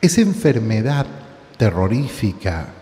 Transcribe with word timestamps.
esa 0.00 0.20
enfermedad 0.20 1.06
terrorífica 1.56 2.74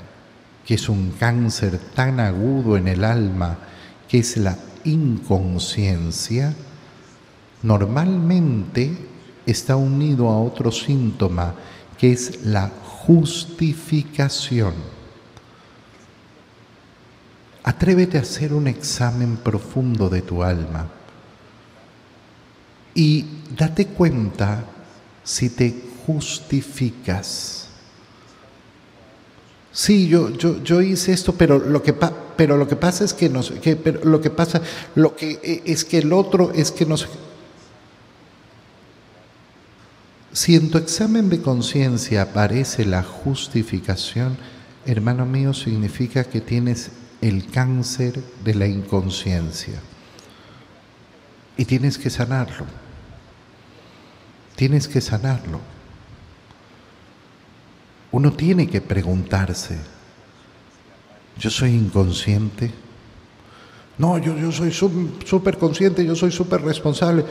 que 0.64 0.74
es 0.74 0.88
un 0.88 1.12
cáncer 1.18 1.78
tan 1.94 2.20
agudo 2.20 2.76
en 2.76 2.88
el 2.88 3.02
alma, 3.02 3.56
que 4.06 4.18
es 4.18 4.36
la 4.36 4.56
inconsciencia, 4.84 6.54
normalmente 7.62 8.94
está 9.46 9.76
unido 9.76 10.28
a 10.28 10.38
otro 10.38 10.70
síntoma, 10.70 11.54
que 11.96 12.12
es 12.12 12.44
la 12.44 12.70
justificación. 12.84 14.74
Atrévete 17.64 18.18
a 18.18 18.20
hacer 18.20 18.52
un 18.52 18.68
examen 18.68 19.38
profundo 19.38 20.10
de 20.10 20.20
tu 20.20 20.42
alma 20.42 20.86
y 22.94 23.24
date 23.56 23.86
cuenta 23.86 24.64
si 25.24 25.48
te 25.48 25.87
justificas. 26.08 27.66
Sí, 29.70 30.08
yo, 30.08 30.30
yo, 30.30 30.62
yo 30.62 30.80
hice 30.80 31.12
esto, 31.12 31.34
pero 31.34 31.58
lo 31.58 31.82
que, 31.82 31.92
pero 31.92 32.56
lo 32.56 32.66
que 32.66 32.76
pasa 32.76 33.04
es 33.04 33.12
que, 33.12 33.30
que 33.62 33.76
pero 33.76 34.02
lo 34.04 34.18
que 34.18 34.30
pasa, 34.30 34.62
lo 34.94 35.14
que 35.14 35.38
e, 35.42 35.62
es 35.66 35.84
que 35.84 35.98
el 35.98 36.14
otro 36.14 36.50
es 36.54 36.72
que 36.72 36.86
nos... 36.86 37.06
Si 40.32 40.56
en 40.56 40.70
tu 40.70 40.78
examen 40.78 41.28
de 41.28 41.42
conciencia 41.42 42.22
aparece 42.22 42.86
la 42.86 43.02
justificación, 43.02 44.38
hermano 44.86 45.26
mío, 45.26 45.52
significa 45.52 46.24
que 46.24 46.40
tienes 46.40 46.90
el 47.20 47.50
cáncer 47.50 48.22
de 48.44 48.54
la 48.54 48.66
inconsciencia 48.66 49.78
y 51.58 51.66
tienes 51.66 51.98
que 51.98 52.08
sanarlo. 52.08 52.64
Tienes 54.56 54.88
que 54.88 55.02
sanarlo. 55.02 55.77
Uno 58.10 58.32
tiene 58.32 58.66
que 58.66 58.80
preguntarse, 58.80 59.78
¿yo 61.38 61.50
soy 61.50 61.74
inconsciente? 61.74 62.70
No, 63.98 64.16
yo, 64.18 64.52
soy 64.52 64.72
súper 64.72 65.58
consciente, 65.58 66.04
yo 66.04 66.14
soy 66.14 66.30
súper 66.30 66.62
responsable 66.62 67.24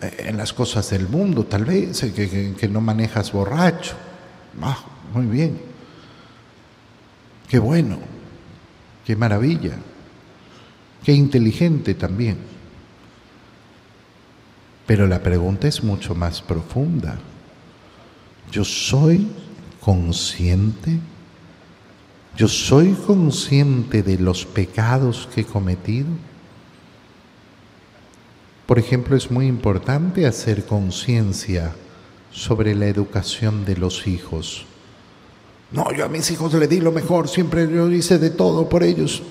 eh, 0.00 0.26
en 0.28 0.36
las 0.36 0.52
cosas 0.52 0.88
del 0.90 1.08
mundo, 1.08 1.44
tal 1.44 1.64
vez, 1.64 2.02
eh, 2.04 2.12
que, 2.12 2.54
que, 2.54 2.68
no 2.68 2.80
manejas 2.80 3.32
borracho. 3.32 3.94
Ah, 4.62 4.78
muy 5.12 5.26
bien. 5.26 5.60
Qué 7.48 7.58
bueno, 7.58 7.98
qué 9.04 9.16
maravilla, 9.16 9.76
qué 11.04 11.12
inteligente 11.12 11.94
también. 11.94 12.38
Pero 14.86 15.06
la 15.06 15.22
pregunta 15.22 15.68
es 15.68 15.82
mucho 15.82 16.14
más 16.14 16.40
profunda. 16.40 17.18
¿Yo 18.50 18.64
soy 18.64 19.28
consciente? 19.84 20.98
¿Yo 22.36 22.48
soy 22.48 22.92
consciente 22.92 24.02
de 24.02 24.18
los 24.18 24.46
pecados 24.46 25.28
que 25.34 25.42
he 25.42 25.44
cometido? 25.44 26.08
Por 28.66 28.78
ejemplo, 28.78 29.16
es 29.16 29.30
muy 29.30 29.46
importante 29.46 30.26
hacer 30.26 30.64
conciencia 30.64 31.74
sobre 32.30 32.74
la 32.74 32.86
educación 32.86 33.64
de 33.64 33.76
los 33.76 34.06
hijos. 34.06 34.64
No, 35.72 35.92
yo 35.92 36.04
a 36.04 36.08
mis 36.08 36.30
hijos 36.30 36.54
le 36.54 36.68
di 36.68 36.80
lo 36.80 36.92
mejor, 36.92 37.28
siempre 37.28 37.68
yo 37.70 37.90
hice 37.90 38.18
de 38.18 38.30
todo 38.30 38.68
por 38.68 38.82
ellos. 38.82 39.22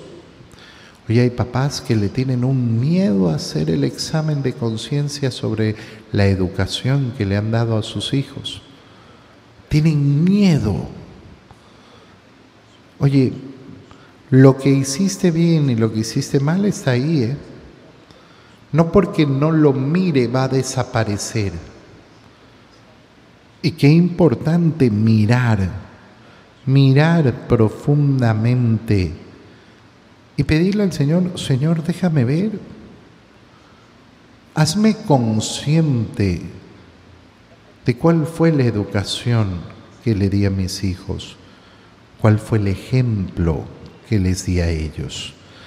Hoy 1.10 1.20
hay 1.20 1.30
papás 1.32 1.82
que 1.82 1.96
le 1.96 2.10
tienen 2.10 2.44
un 2.44 2.80
miedo 2.80 3.30
a 3.30 3.36
hacer 3.36 3.70
el 3.70 3.84
examen 3.84 4.44
de 4.44 4.54
conciencia 4.54 5.32
sobre 5.32 5.76
la 6.12 6.28
educación 6.28 7.14
que 7.18 7.26
le 7.26 7.38
han 7.38 7.52
dado 7.52 7.78
a 7.78 7.84
sus 7.84 8.14
hijos. 8.14 8.62
Tienen 9.72 10.26
miedo. 10.26 10.76
Oye, 13.00 13.32
lo 14.30 14.58
que 14.58 14.70
hiciste 14.70 15.32
bien 15.32 15.70
y 15.70 15.76
lo 15.76 15.94
que 15.94 16.02
hiciste 16.02 16.42
mal 16.42 16.66
está 16.66 16.92
ahí, 16.92 17.24
¿eh? 17.24 17.38
No 18.74 18.92
porque 18.92 19.26
no 19.26 19.50
lo 19.50 19.72
mire 19.72 20.28
va 20.28 20.44
a 20.44 20.48
desaparecer. 20.50 21.54
Y 23.62 23.72
qué 23.72 23.88
importante 23.88 24.90
mirar, 24.90 25.70
mirar 26.66 27.48
profundamente 27.48 29.14
y 30.36 30.44
pedirle 30.44 30.84
al 30.84 30.92
Señor, 30.92 31.40
Señor, 31.40 31.82
déjame 31.82 32.26
ver, 32.26 32.60
hazme 34.54 34.98
consciente 35.08 36.42
de 37.86 37.98
cuál 37.98 38.26
fue 38.26 38.52
la 38.52 38.64
educación 38.64 39.60
que 40.04 40.16
le 40.16 40.30
di 40.30 40.46
a 40.46 40.50
mis 40.50 40.84
hijos, 40.84 41.36
cuál 42.20 42.40
fue 42.40 42.60
el 42.60 42.68
ejemplo 42.68 43.66
que 44.08 44.20
les 44.20 44.46
di 44.46 44.60
a 44.60 44.70
ellos. 44.70 45.34